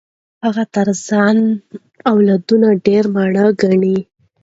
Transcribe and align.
هغه 0.45 0.63
تر 0.75 0.87
ځان 1.07 1.37
اولادونه 2.11 2.67
ډېر 2.85 3.03
ماړه 3.15 3.45
ګڼي. 3.61 3.97